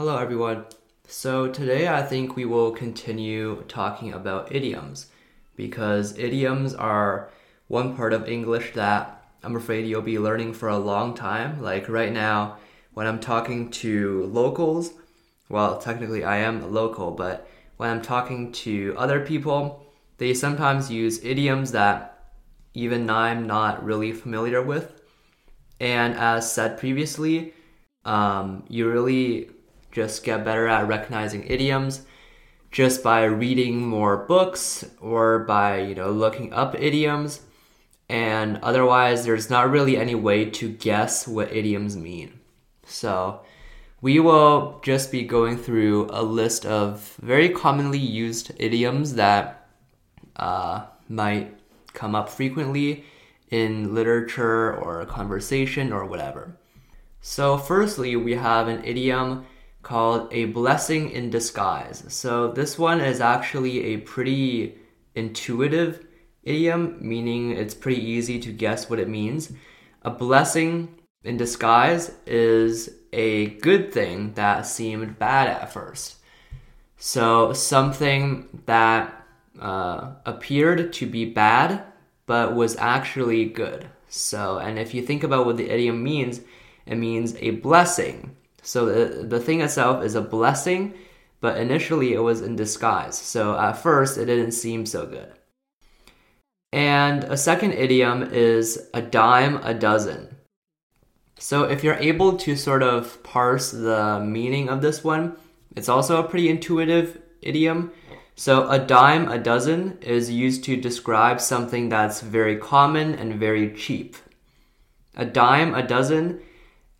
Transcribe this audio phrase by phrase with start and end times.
[0.00, 0.64] Hello, everyone.
[1.06, 5.08] So, today I think we will continue talking about idioms
[5.56, 7.28] because idioms are
[7.68, 11.60] one part of English that I'm afraid you'll be learning for a long time.
[11.60, 12.56] Like right now,
[12.94, 14.94] when I'm talking to locals,
[15.50, 17.46] well, technically I am a local, but
[17.76, 19.84] when I'm talking to other people,
[20.16, 22.32] they sometimes use idioms that
[22.72, 24.98] even I'm not really familiar with.
[25.78, 27.52] And as said previously,
[28.06, 29.50] um, you really
[29.92, 32.02] just get better at recognizing idioms
[32.70, 37.40] just by reading more books or by you know looking up idioms.
[38.08, 42.40] And otherwise there's not really any way to guess what idioms mean.
[42.84, 43.40] So
[44.00, 49.68] we will just be going through a list of very commonly used idioms that
[50.36, 51.56] uh, might
[51.92, 53.04] come up frequently
[53.50, 56.56] in literature or conversation or whatever.
[57.20, 59.46] So firstly we have an idiom
[59.82, 62.04] called A Blessing in Disguise.
[62.08, 64.78] So this one is actually a pretty
[65.14, 66.06] intuitive
[66.42, 69.52] idiom, meaning it's pretty easy to guess what it means.
[70.02, 76.16] A blessing in disguise is a good thing that seemed bad at first.
[76.96, 79.26] So something that
[79.60, 81.84] uh, appeared to be bad
[82.26, 83.88] but was actually good.
[84.08, 86.40] So, and if you think about what the idiom means,
[86.86, 90.94] it means a blessing so the, the thing itself is a blessing,
[91.40, 93.16] but initially it was in disguise.
[93.16, 95.32] So at first it didn't seem so good.
[96.72, 100.36] And a second idiom is a dime a dozen.
[101.38, 105.36] So if you're able to sort of parse the meaning of this one,
[105.74, 107.92] it's also a pretty intuitive idiom.
[108.36, 113.74] So a dime a dozen is used to describe something that's very common and very
[113.74, 114.16] cheap.
[115.16, 116.40] A dime a dozen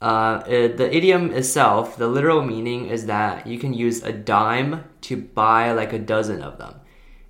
[0.00, 4.84] uh, it, the idiom itself, the literal meaning is that you can use a dime
[5.02, 6.80] to buy like a dozen of them.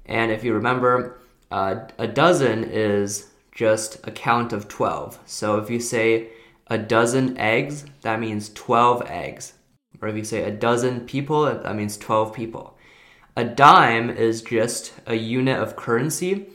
[0.06, 5.18] And if you remember, uh, a dozen is just a count of 12.
[5.26, 6.28] So if you say
[6.68, 9.54] a dozen eggs, that means 12 eggs.
[10.00, 12.78] Or if you say a dozen people, that means 12 people.
[13.36, 16.46] A dime is just a unit of currency.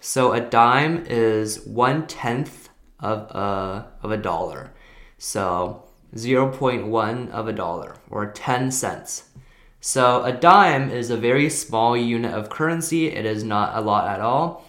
[0.00, 4.72] So a dime is one tenth of a, of a dollar.
[5.24, 5.84] So
[6.16, 9.30] 0.1 of a dollar or 10 cents.
[9.80, 13.06] So a dime is a very small unit of currency.
[13.06, 14.66] It is not a lot at all.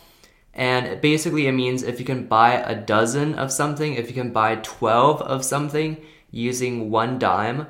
[0.54, 4.32] And basically it means if you can buy a dozen of something, if you can
[4.32, 5.98] buy 12 of something
[6.30, 7.66] using one dime,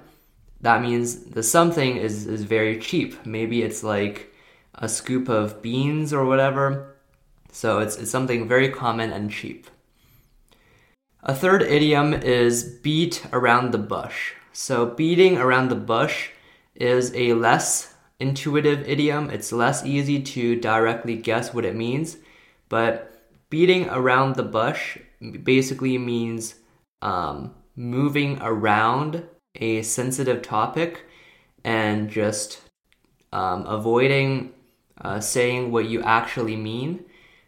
[0.60, 3.26] that means the something is, is very cheap.
[3.26, 4.34] Maybe it's like
[4.76, 6.98] a scoop of beans or whatever.
[7.50, 9.70] So it's, it's something very common and cheap.
[11.26, 14.34] A third idiom is beat around the bush.
[14.52, 16.32] So, beating around the bush
[16.76, 19.30] is a less intuitive idiom.
[19.30, 22.18] It's less easy to directly guess what it means.
[22.68, 24.98] But beating around the bush
[25.44, 26.56] basically means
[27.02, 29.24] um, moving around
[29.56, 31.06] a sensitive topic
[31.64, 32.60] and just
[33.32, 34.52] um, avoiding
[35.00, 37.06] uh, saying what you actually mean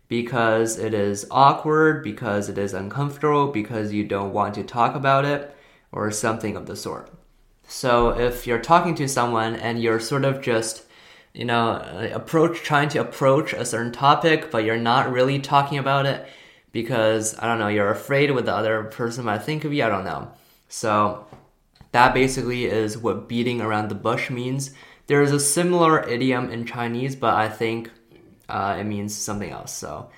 [0.08, 5.26] because it is awkward, because it is uncomfortable, because you don't want to talk about
[5.26, 5.56] it,
[5.92, 7.12] or something of the sort.
[7.68, 10.86] So if you're talking to someone and you're sort of just
[11.36, 16.06] you know approach trying to approach a certain topic but you're not really talking about
[16.06, 16.26] it
[16.72, 19.90] because i don't know you're afraid what the other person might think of you i
[19.90, 20.32] don't know
[20.70, 21.28] so
[21.92, 24.72] that basically is what beating around the bush means
[25.08, 27.92] there is a similar idiom in chinese but i think
[28.50, 29.74] uh, it means something else.
[29.74, 30.10] So,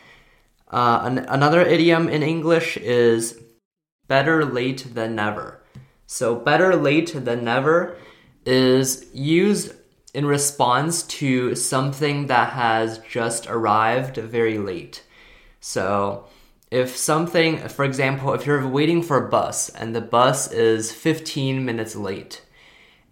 [0.72, 3.40] uh, an- another idiom in English is
[4.08, 5.64] better late than never.
[6.06, 7.98] So, better late than never
[8.46, 9.74] is used
[10.14, 15.04] in response to something that has just arrived very late.
[15.60, 16.26] So,
[16.72, 21.64] if something, for example, if you're waiting for a bus and the bus is 15
[21.64, 22.42] minutes late,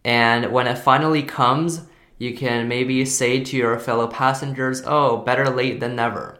[0.03, 1.81] and when it finally comes,
[2.17, 6.39] you can maybe say to your fellow passengers, oh, better late than never.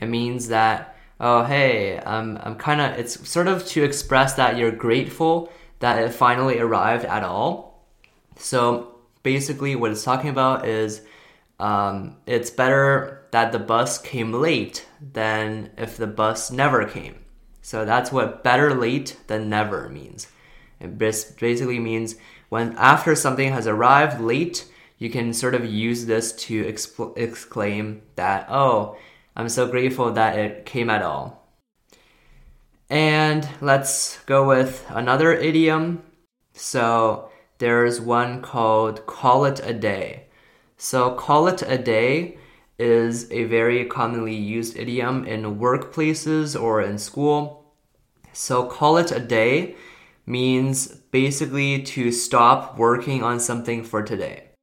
[0.00, 4.56] It means that, oh, hey, I'm, I'm kind of, it's sort of to express that
[4.56, 7.86] you're grateful that it finally arrived at all.
[8.36, 11.02] So basically, what it's talking about is
[11.58, 17.16] um, it's better that the bus came late than if the bus never came.
[17.62, 20.28] So that's what better late than never means.
[20.80, 22.16] It basically means
[22.50, 24.66] when after something has arrived late,
[25.04, 26.66] you can sort of use this to
[27.16, 28.96] exclaim that, oh,
[29.36, 31.46] I'm so grateful that it came at all.
[32.88, 36.04] And let's go with another idiom.
[36.54, 37.28] So,
[37.58, 40.28] there's one called call it a day.
[40.78, 42.38] So, call it a day
[42.78, 47.74] is a very commonly used idiom in workplaces or in school.
[48.32, 49.76] So, call it a day
[50.24, 54.53] means basically to stop working on something for today.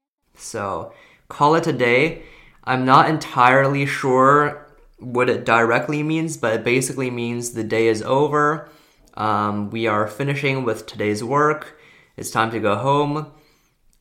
[0.42, 0.94] So,
[1.30, 2.24] call it a day.
[2.64, 4.68] I'm not entirely sure
[5.00, 8.70] what it directly means, but it basically means the day is over.
[9.16, 11.80] Um, we are finishing with today's work.
[12.18, 13.32] It's time to go home.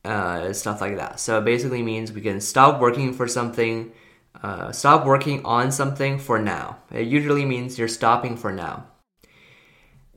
[0.03, 1.19] Uh, stuff like that.
[1.19, 3.91] So it basically means we can stop working for something,
[4.41, 6.77] uh, stop working on something for now.
[6.91, 8.87] It usually means you're stopping for now.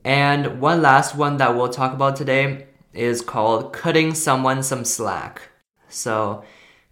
[0.03, 5.49] And one last one that we'll talk about today is called cutting someone some slack.
[5.95, 6.43] So,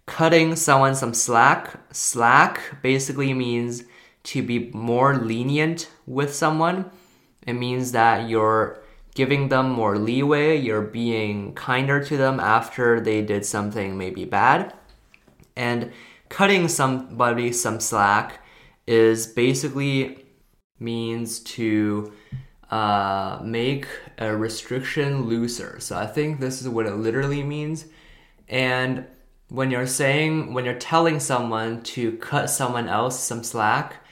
[0.06, 3.84] cutting someone some slack, slack basically means
[4.24, 6.90] to be more lenient with someone.
[7.46, 8.80] It means that you're
[9.14, 14.74] giving them more leeway, you're being kinder to them after they did something maybe bad.
[15.56, 15.92] And
[16.28, 18.40] cutting somebody some slack
[18.86, 20.24] is basically
[20.80, 22.12] means to
[22.70, 23.86] uh, make
[24.18, 25.78] a restriction looser.
[25.78, 27.86] So I think this is what it literally means.
[28.48, 29.06] And
[29.48, 34.04] when you're saying, when you're telling someone to cut someone else some slack,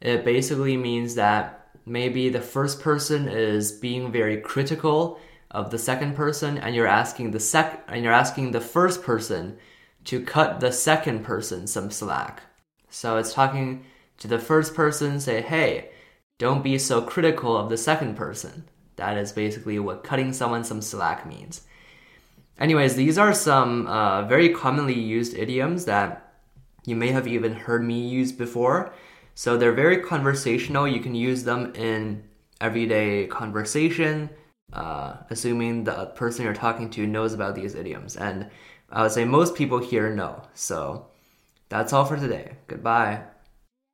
[0.00, 5.18] it basically means that maybe the first person is being very critical
[5.50, 9.56] of the second person and you're asking the sec and you're asking the first person
[10.04, 12.42] to cut the second person some slack.
[12.90, 13.84] So it's talking
[14.18, 15.90] to the first person say, "Hey,
[16.38, 18.64] don't be so critical of the second person.
[18.96, 21.62] That is basically what cutting someone some slack means.
[22.58, 26.32] Anyways, these are some uh, very commonly used idioms that
[26.84, 28.94] you may have even heard me use before.
[29.34, 30.88] So they're very conversational.
[30.88, 32.24] You can use them in
[32.60, 34.30] everyday conversation,
[34.72, 38.16] uh, assuming the person you're talking to knows about these idioms.
[38.16, 38.50] And
[38.90, 40.42] I would say most people here know.
[40.54, 41.08] So
[41.68, 42.56] that's all for today.
[42.66, 43.24] Goodbye.